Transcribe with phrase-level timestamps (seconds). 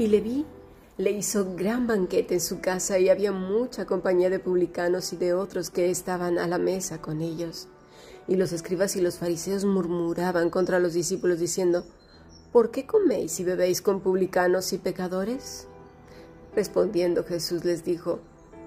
[0.00, 0.46] Y le vi
[0.96, 5.34] le hizo gran banquete en su casa y había mucha compañía de publicanos y de
[5.34, 7.68] otros que estaban a la mesa con ellos.
[8.26, 11.84] Y los escribas y los fariseos murmuraban contra los discípulos diciendo,
[12.50, 15.68] ¿Por qué coméis y bebéis con publicanos y pecadores?
[16.56, 18.20] Respondiendo Jesús les dijo,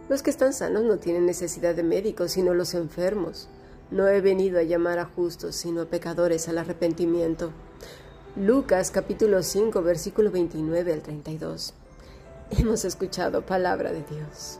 [0.09, 3.49] Los que están sanos no tienen necesidad de médicos, sino los enfermos.
[3.89, 7.51] No he venido a llamar a justos, sino a pecadores al arrepentimiento.
[8.35, 11.75] Lucas capítulo 5 versículo 29 al 32.
[12.49, 14.59] Hemos escuchado palabra de Dios.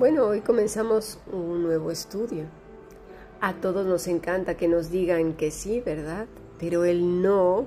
[0.00, 2.44] Bueno, hoy comenzamos un nuevo estudio.
[3.42, 6.26] A todos nos encanta que nos digan que sí, ¿verdad?
[6.58, 7.66] Pero el no,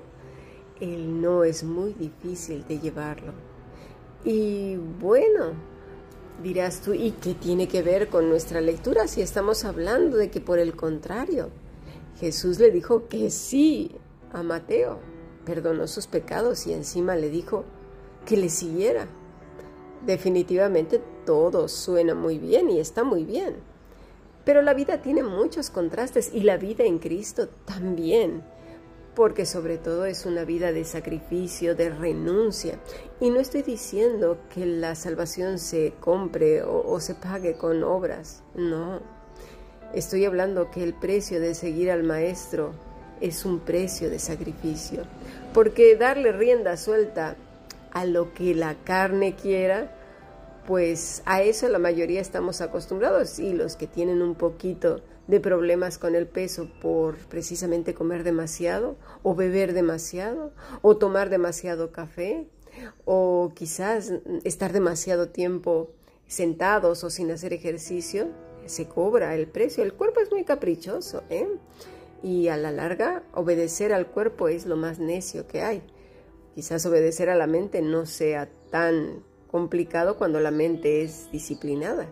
[0.79, 3.33] el no es muy difícil de llevarlo.
[4.25, 5.51] Y bueno,
[6.41, 10.41] dirás tú, ¿y qué tiene que ver con nuestra lectura si estamos hablando de que
[10.41, 11.51] por el contrario,
[12.19, 13.91] Jesús le dijo que sí
[14.31, 14.97] a Mateo,
[15.45, 17.63] perdonó sus pecados y encima le dijo
[18.25, 19.07] que le siguiera?
[20.05, 23.55] Definitivamente todo suena muy bien y está muy bien.
[24.43, 28.43] Pero la vida tiene muchos contrastes y la vida en Cristo también,
[29.15, 32.79] porque sobre todo es una vida de sacrificio, de renuncia.
[33.21, 38.99] Y no estoy diciendo que la salvación se compre o, se pague con obras, no.
[39.93, 42.73] Estoy hablando que el precio de seguir al Maestro
[43.21, 45.03] es un precio de sacrificio,
[45.53, 47.37] porque darle rienda suelta
[47.93, 49.95] a lo que la carne quiera,
[50.67, 55.97] pues a eso la mayoría estamos acostumbrados y los que tienen un poquito de problemas
[55.97, 62.47] con el peso por precisamente comer demasiado o beber demasiado o tomar demasiado café
[63.05, 64.11] o quizás
[64.43, 65.91] estar demasiado tiempo
[66.27, 68.27] sentados o sin hacer ejercicio,
[68.65, 69.83] se cobra el precio.
[69.83, 71.47] El cuerpo es muy caprichoso, ¿eh?
[72.23, 75.83] Y a la larga, obedecer al cuerpo es lo más necio que hay.
[76.55, 82.07] Quizás obedecer a la mente no sea tan complicado cuando la mente es disciplinada.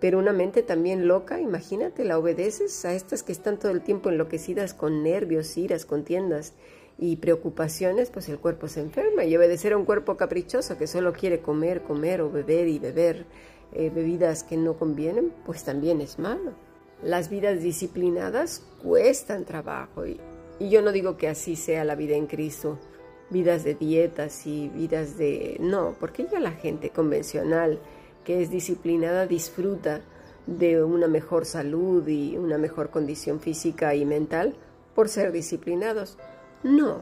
[0.00, 4.10] Pero una mente también loca, imagínate, la obedeces a estas que están todo el tiempo
[4.10, 6.52] enloquecidas con nervios, iras, contiendas
[6.98, 9.24] y preocupaciones, pues el cuerpo se enferma.
[9.24, 13.24] Y obedecer a un cuerpo caprichoso que solo quiere comer, comer o beber y beber
[13.72, 16.52] eh, bebidas que no convienen, pues también es malo.
[17.02, 20.20] Las vidas disciplinadas cuestan trabajo y,
[20.58, 22.78] y yo no digo que así sea la vida en Cristo,
[23.30, 25.56] vidas de dietas y vidas de...
[25.60, 27.80] No, porque ya la gente convencional
[28.24, 30.00] que es disciplinada disfruta
[30.46, 34.54] de una mejor salud y una mejor condición física y mental
[34.94, 36.18] por ser disciplinados.
[36.62, 37.00] No,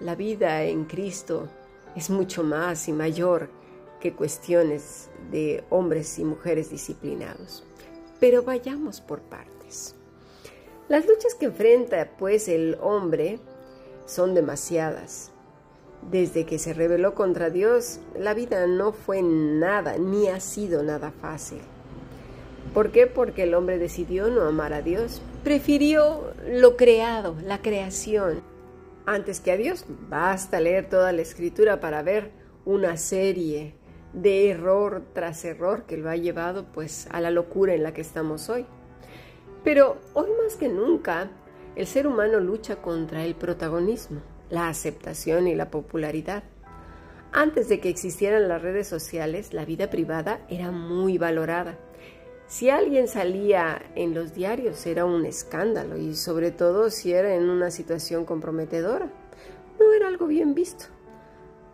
[0.00, 1.48] la vida en Cristo
[1.96, 3.48] es mucho más y mayor
[4.00, 7.64] que cuestiones de hombres y mujeres disciplinados.
[8.20, 9.94] Pero vayamos por partes.
[10.88, 13.38] Las luchas que enfrenta pues el hombre
[14.06, 15.33] son demasiadas
[16.10, 21.10] desde que se rebeló contra Dios, la vida no fue nada, ni ha sido nada
[21.10, 21.60] fácil.
[22.72, 23.06] ¿Por qué?
[23.06, 25.22] Porque el hombre decidió no amar a Dios.
[25.44, 28.42] Prefirió lo creado, la creación,
[29.06, 29.84] antes que a Dios.
[30.08, 32.30] Basta leer toda la escritura para ver
[32.64, 33.74] una serie
[34.12, 38.00] de error tras error que lo ha llevado pues a la locura en la que
[38.00, 38.66] estamos hoy.
[39.62, 41.30] Pero hoy más que nunca,
[41.76, 46.44] el ser humano lucha contra el protagonismo la aceptación y la popularidad.
[47.32, 51.76] Antes de que existieran las redes sociales, la vida privada era muy valorada.
[52.46, 57.48] Si alguien salía en los diarios era un escándalo y sobre todo si era en
[57.48, 59.10] una situación comprometedora.
[59.80, 60.84] No era algo bien visto.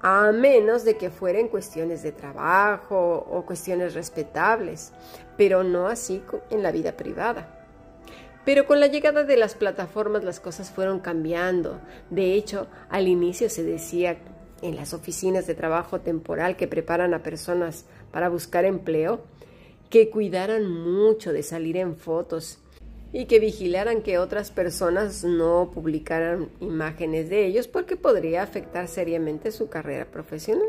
[0.00, 4.92] A menos de que fuera en cuestiones de trabajo o cuestiones respetables,
[5.36, 7.59] pero no así en la vida privada.
[8.44, 11.80] Pero con la llegada de las plataformas las cosas fueron cambiando.
[12.08, 14.18] De hecho, al inicio se decía
[14.62, 19.20] en las oficinas de trabajo temporal que preparan a personas para buscar empleo,
[19.88, 22.58] que cuidaran mucho de salir en fotos
[23.12, 29.50] y que vigilaran que otras personas no publicaran imágenes de ellos porque podría afectar seriamente
[29.50, 30.68] su carrera profesional.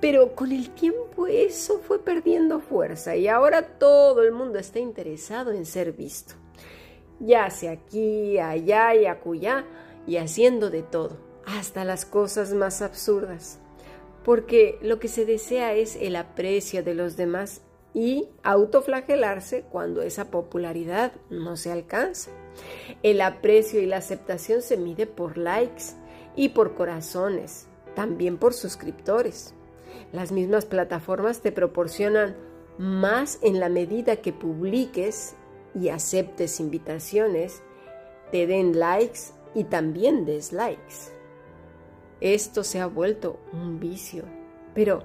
[0.00, 5.52] Pero con el tiempo eso fue perdiendo fuerza y ahora todo el mundo está interesado
[5.52, 6.39] en ser visto.
[7.20, 9.64] Ya sea aquí, allá y acullá
[10.06, 13.60] y haciendo de todo, hasta las cosas más absurdas.
[14.24, 17.62] Porque lo que se desea es el aprecio de los demás
[17.92, 22.30] y autoflagelarse cuando esa popularidad no se alcanza.
[23.02, 25.84] El aprecio y la aceptación se mide por likes
[26.36, 29.54] y por corazones, también por suscriptores.
[30.12, 32.36] Las mismas plataformas te proporcionan
[32.78, 35.34] más en la medida que publiques
[35.74, 37.62] y aceptes invitaciones,
[38.30, 41.12] te den likes y también dislikes.
[42.20, 44.24] Esto se ha vuelto un vicio.
[44.74, 45.02] Pero,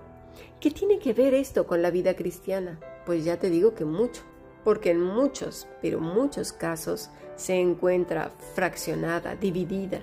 [0.59, 2.79] ¿qué tiene que ver esto con la vida cristiana?
[3.06, 4.23] Pues ya te digo que mucho,
[4.63, 10.01] porque en muchos, pero muchos casos se encuentra fraccionada, dividida.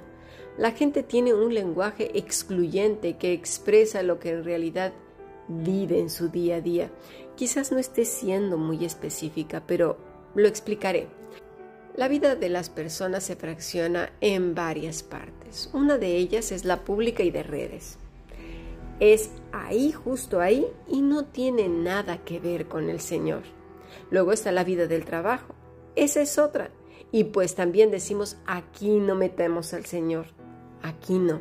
[0.58, 4.92] La gente tiene un lenguaje excluyente que expresa lo que en realidad
[5.48, 6.90] vive en su día a día.
[7.36, 9.96] Quizás no esté siendo muy específica, pero
[10.34, 11.08] lo explicaré.
[11.94, 15.68] La vida de las personas se fracciona en varias partes.
[15.74, 17.98] Una de ellas es la pública y de redes.
[18.98, 23.42] Es ahí, justo ahí, y no tiene nada que ver con el Señor.
[24.10, 25.54] Luego está la vida del trabajo.
[25.94, 26.70] Esa es otra.
[27.10, 30.26] Y pues también decimos, aquí no metemos al Señor.
[30.82, 31.40] Aquí no.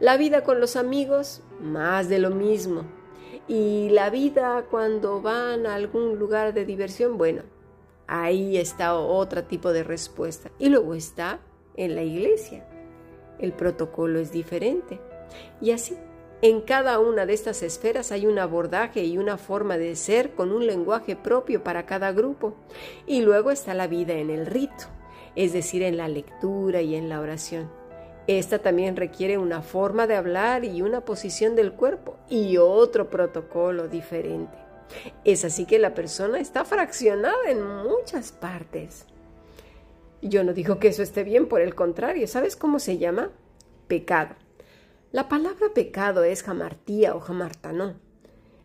[0.00, 2.84] La vida con los amigos, más de lo mismo.
[3.48, 7.42] Y la vida cuando van a algún lugar de diversión, bueno,
[8.06, 10.50] Ahí está otro tipo de respuesta.
[10.58, 11.40] Y luego está
[11.76, 12.66] en la iglesia.
[13.38, 15.00] El protocolo es diferente.
[15.60, 15.96] Y así,
[16.42, 20.52] en cada una de estas esferas hay un abordaje y una forma de ser con
[20.52, 22.54] un lenguaje propio para cada grupo.
[23.06, 24.84] Y luego está la vida en el rito,
[25.36, 27.70] es decir, en la lectura y en la oración.
[28.26, 33.88] Esta también requiere una forma de hablar y una posición del cuerpo y otro protocolo
[33.88, 34.63] diferente.
[35.24, 39.06] Es así que la persona está fraccionada en muchas partes.
[40.22, 43.30] Yo no digo que eso esté bien, por el contrario, ¿sabes cómo se llama?
[43.88, 44.34] Pecado.
[45.12, 47.94] La palabra pecado es jamartía o jamartanó.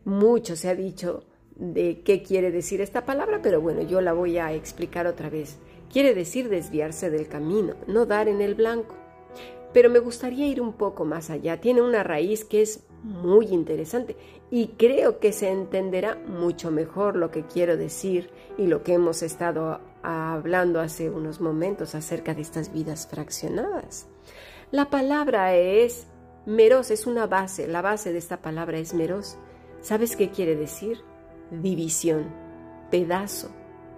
[0.05, 1.25] Mucho se ha dicho
[1.55, 5.57] de qué quiere decir esta palabra, pero bueno, yo la voy a explicar otra vez.
[5.91, 8.95] Quiere decir desviarse del camino, no dar en el blanco.
[9.73, 11.59] Pero me gustaría ir un poco más allá.
[11.59, 14.15] Tiene una raíz que es muy interesante
[14.51, 19.21] y creo que se entenderá mucho mejor lo que quiero decir y lo que hemos
[19.21, 24.07] estado hablando hace unos momentos acerca de estas vidas fraccionadas.
[24.71, 26.07] La palabra es
[26.45, 29.37] meros, es una base, la base de esta palabra es meros.
[29.81, 30.99] ¿Sabes qué quiere decir?
[31.51, 32.25] División,
[32.91, 33.49] pedazo,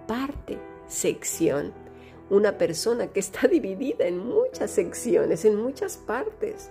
[0.06, 1.72] parte, sección.
[2.30, 6.70] Una persona que está dividida en muchas secciones, en muchas partes.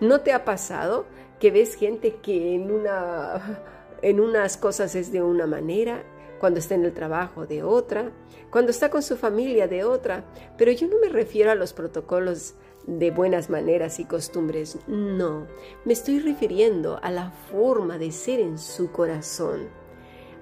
[0.00, 1.06] ¿No te ha pasado
[1.38, 3.62] que ves gente que en, una,
[4.02, 6.02] en unas cosas es de una manera,
[6.38, 8.12] cuando está en el trabajo de otra,
[8.50, 10.24] cuando está con su familia de otra,
[10.56, 12.54] pero yo no me refiero a los protocolos
[12.86, 15.46] de buenas maneras y costumbres, no,
[15.84, 19.68] me estoy refiriendo a la forma de ser en su corazón,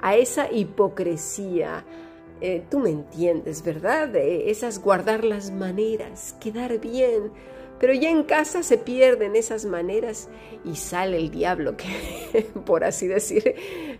[0.00, 1.84] a esa hipocresía,
[2.40, 4.14] eh, tú me entiendes, ¿verdad?
[4.14, 7.32] esas guardar las maneras, quedar bien,
[7.78, 10.28] pero ya en casa se pierden esas maneras
[10.64, 13.54] y sale el diablo, que, por así decir,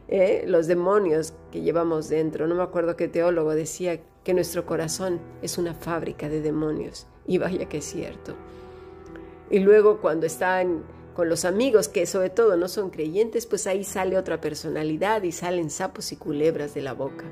[0.08, 0.44] ¿eh?
[0.46, 2.46] los demonios que llevamos dentro.
[2.46, 7.06] No me acuerdo qué teólogo decía que nuestro corazón es una fábrica de demonios.
[7.26, 8.34] Y vaya que es cierto.
[9.50, 10.82] Y luego cuando están
[11.14, 15.32] con los amigos que sobre todo no son creyentes, pues ahí sale otra personalidad y
[15.32, 17.24] salen sapos y culebras de la boca.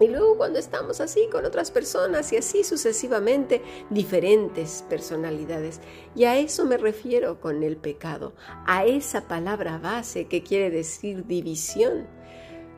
[0.00, 5.80] Y luego cuando estamos así con otras personas y así sucesivamente, diferentes personalidades.
[6.14, 8.34] Y a eso me refiero con el pecado,
[8.66, 12.06] a esa palabra base que quiere decir división.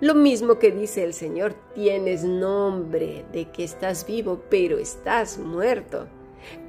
[0.00, 6.08] Lo mismo que dice el Señor, tienes nombre de que estás vivo, pero estás muerto.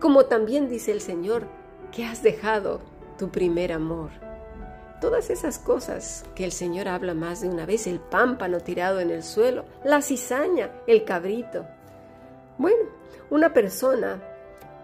[0.02, 1.48] Como también dice el Señor,
[1.94, 2.82] que has dejado
[3.18, 4.21] tu primer amor.
[5.02, 9.10] Todas esas cosas que el Señor habla más de una vez, el pámpano tirado en
[9.10, 11.66] el suelo, la cizaña, el cabrito.
[12.60, 12.86] Bueno,
[13.32, 14.22] una persona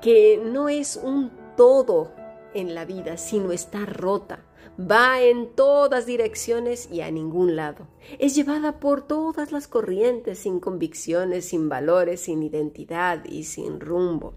[0.01, 2.11] que no es un todo
[2.55, 4.39] en la vida, sino está rota,
[4.79, 7.87] va en todas direcciones y a ningún lado.
[8.17, 14.33] Es llevada por todas las corrientes, sin convicciones, sin valores, sin identidad y sin rumbo.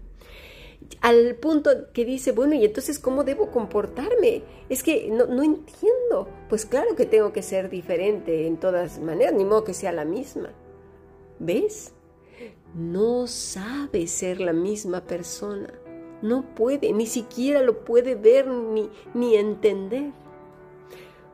[1.01, 4.43] Al punto que dice, bueno, ¿y entonces cómo debo comportarme?
[4.69, 6.27] Es que no, no entiendo.
[6.49, 10.05] Pues claro que tengo que ser diferente en todas maneras, ni modo que sea la
[10.05, 10.49] misma.
[11.39, 11.93] ¿Ves?
[12.75, 15.73] No sabe ser la misma persona.
[16.21, 20.11] No puede, ni siquiera lo puede ver ni, ni entender.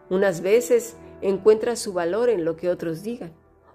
[0.10, 3.34] Unas veces encuentra su valor en lo que otros digan,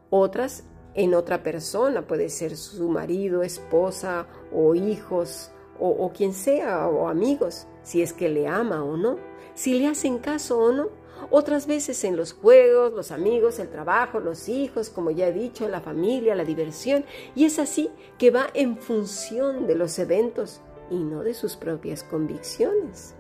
[0.08, 0.64] otras
[0.94, 5.50] en otra persona, puede ser su marido, esposa o hijos
[5.82, 9.16] o, o, quien sea o amigos, si es que le ama o no,
[9.54, 10.88] si le hacen caso o no.
[11.30, 15.68] Otras veces en los juegos, los amigos, el trabajo, los hijos, como ya he dicho,
[15.68, 17.04] la familia, la diversión.
[17.34, 20.60] Y es así que va en función de los eventos
[20.90, 23.14] y no de sus propias convicciones.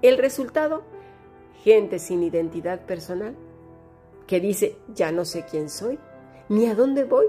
[0.00, 0.82] El resultado,
[1.64, 3.34] gente sin identidad personal,
[4.26, 5.98] que dice, ya no sé quién soy,
[6.48, 7.26] ni a dónde voy.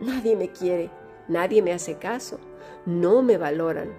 [0.00, 0.90] Nadie me quiere,
[1.28, 2.38] nadie me hace caso,
[2.86, 3.90] no me valoran.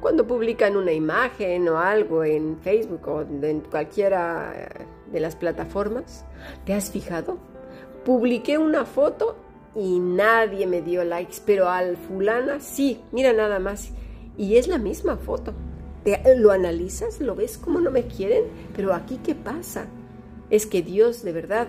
[0.00, 6.24] Cuando publican una imagen o algo en Facebook o en cualquiera de las plataformas,
[6.64, 7.36] ¿te has fijado?
[8.04, 9.36] Publiqué una foto
[9.74, 13.90] y nadie me dio likes, pero al fulana sí, mira nada más.
[14.38, 15.52] Y es la misma foto.
[16.36, 17.20] ¿Lo analizas?
[17.20, 18.44] ¿Lo ves como no me quieren?
[18.74, 19.86] Pero aquí, ¿qué pasa?
[20.48, 21.68] Es que Dios de verdad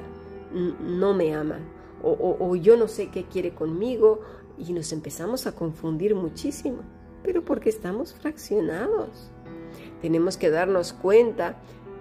[0.53, 1.59] no me ama.
[2.01, 4.21] O, yo no sé qué quiere conmigo.
[4.67, 6.79] Y nos empezamos a confundir muchísimo.
[7.23, 9.31] Pero porque estamos fraccionados.
[10.01, 11.55] Tenemos que darnos cuenta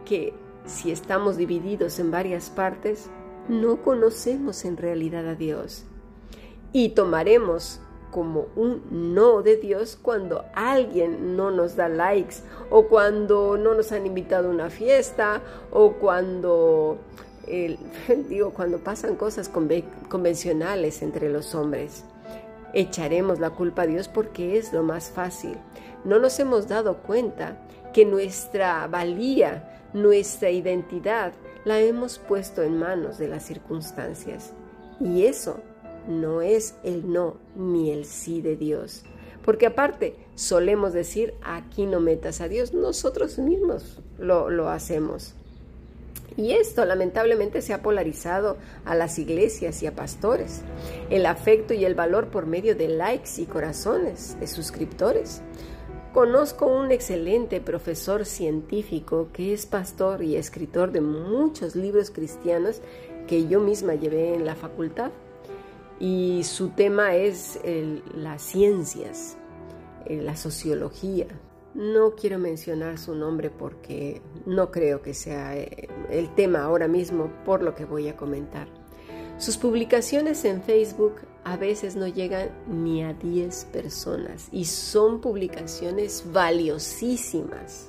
[0.04, 0.34] que
[0.66, 3.10] si estamos divididos en varias partes,
[3.48, 5.84] no conocemos en realidad a Dios.
[6.72, 12.36] Y tomaremos como un no de Dios cuando alguien no nos da likes
[12.70, 16.98] o cuando no nos han invitado a una fiesta o cuando
[18.28, 19.50] digo cuando pasan cosas
[20.08, 22.04] convencionales entre los hombres.
[22.72, 25.56] Echaremos la culpa a Dios porque es lo más fácil.
[26.04, 27.56] No nos hemos dado cuenta
[27.92, 31.32] que nuestra valía, nuestra identidad,
[31.64, 34.52] la hemos puesto en manos de las circunstancias.
[35.00, 35.60] Y eso
[36.08, 39.02] no es el no ni el sí de Dios.
[39.44, 45.34] Porque aparte, solemos decir, aquí no metas a Dios, nosotros mismos lo, lo hacemos.
[46.36, 50.62] Y esto lamentablemente se ha polarizado a las iglesias y a pastores.
[51.10, 55.42] El afecto y el valor por medio de likes y corazones de suscriptores.
[56.12, 62.80] Conozco un excelente profesor científico que es pastor y escritor de muchos libros cristianos
[63.28, 65.12] que yo misma llevé en la facultad
[66.00, 67.60] y su tema es
[68.14, 69.36] las ciencias,
[70.06, 71.26] eh, la sociología.
[71.74, 77.30] No quiero mencionar su nombre porque no creo que sea eh, el tema ahora mismo
[77.44, 78.66] por lo que voy a comentar.
[79.38, 86.24] Sus publicaciones en Facebook a veces no llegan ni a 10 personas y son publicaciones
[86.32, 87.88] valiosísimas.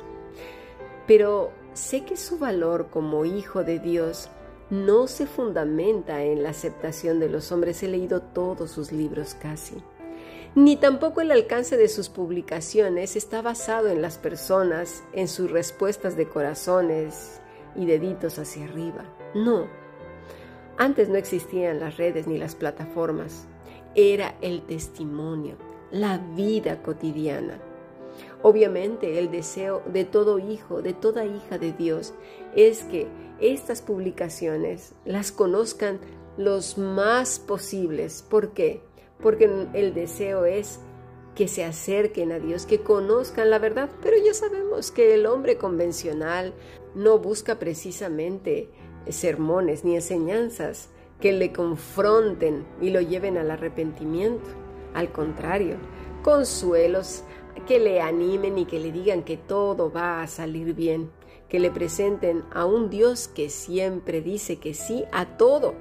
[1.08, 4.30] Pero sé que su valor como hijo de Dios
[4.70, 7.84] no se fundamenta en la aceptación de los hombres.
[7.84, 9.76] He leído todos sus libros casi.
[10.54, 16.18] Ni tampoco el alcance de sus publicaciones está basado en las personas, en sus respuestas
[16.18, 17.40] de corazones
[17.74, 19.06] y deditos hacia arriba.
[19.34, 19.68] No.
[20.78, 23.48] Antes no existían las redes ni las plataformas.
[23.96, 25.56] Era el testimonio,
[25.90, 27.58] la vida cotidiana.
[28.42, 32.14] Obviamente el deseo de todo hijo, de toda hija de Dios,
[32.58, 33.08] es que
[33.40, 36.02] estas publicaciones las conozcan
[36.38, 38.22] los más posibles.
[38.22, 38.82] ¿Por qué?
[39.22, 40.80] Porque el deseo es
[41.36, 45.58] que se acerquen a Dios, que conozcan la verdad, pero ya sabemos que el hombre
[45.58, 46.54] convencional
[46.94, 48.70] no busca precisamente
[49.10, 54.50] sermones ni enseñanzas que le confronten y lo lleven al arrepentimiento.
[54.94, 55.78] Al contrario,
[56.24, 57.24] consuelos
[57.68, 61.12] que le animen y que le digan que todo va a salir bien,
[61.48, 65.76] que le presenten a un Dios que siempre dice que sí a todo.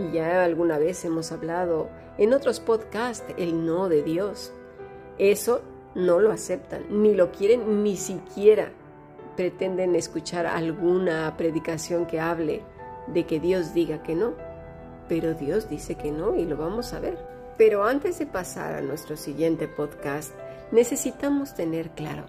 [0.00, 4.52] Y ya alguna vez hemos hablado en otros podcasts el no de Dios.
[5.18, 5.60] Eso
[5.94, 8.72] no lo aceptan, ni lo quieren, ni siquiera
[9.36, 12.62] pretenden escuchar alguna predicación que hable
[13.08, 14.32] de que Dios diga que no.
[15.06, 17.18] Pero Dios dice que no y lo vamos a ver.
[17.58, 20.32] Pero antes de pasar a nuestro siguiente podcast,
[20.72, 22.24] necesitamos tener claro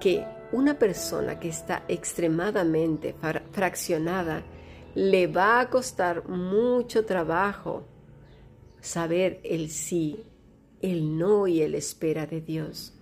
[0.00, 3.14] que una persona que está extremadamente
[3.52, 4.42] fraccionada
[4.98, 7.84] le va a costar mucho trabajo
[8.80, 10.24] saber el sí,
[10.82, 12.94] el no y el espera de Dios.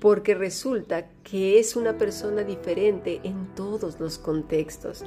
[0.00, 5.04] porque resulta que es una persona diferente en todos los contextos.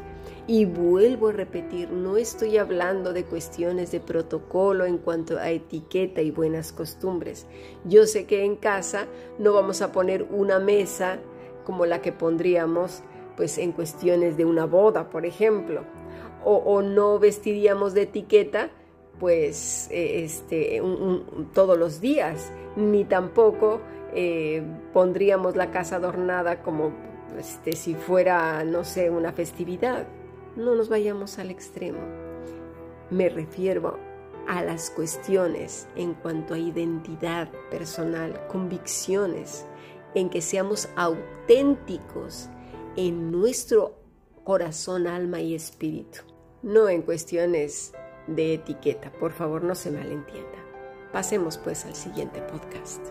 [0.47, 6.21] Y vuelvo a repetir, no estoy hablando de cuestiones de protocolo en cuanto a etiqueta
[6.21, 7.47] y buenas costumbres.
[7.85, 9.07] Yo sé que en casa
[9.39, 11.19] no vamos a poner una mesa
[11.63, 13.01] como la que pondríamos
[13.37, 15.85] pues en cuestiones de una boda, por ejemplo,
[16.43, 18.69] o, no vestiríamos de etiqueta
[19.19, 20.81] pues eh, este,
[21.53, 23.79] todos los días, ni tampoco
[24.13, 26.91] eh, pondríamos la casa adornada como
[27.37, 30.07] este, si fuera, no sé, una festividad.
[30.55, 31.99] No nos vayamos al extremo.
[33.09, 33.99] Me refiero
[34.47, 39.65] a las cuestiones en cuanto a identidad personal, convicciones,
[40.15, 42.49] en que seamos auténticos
[42.95, 43.95] en nuestro
[44.43, 46.19] corazón, alma y espíritu,
[46.61, 47.93] no en cuestiones
[48.27, 49.11] de etiqueta.
[49.11, 50.57] Por favor, no se malentienda.
[51.11, 53.01] Pasemos pues al siguiente podcast.